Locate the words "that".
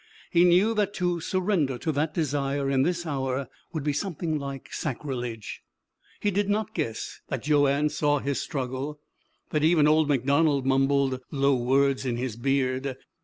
0.73-0.95, 1.91-2.11, 7.27-7.43, 9.51-9.63